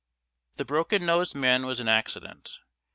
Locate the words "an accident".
1.79-2.57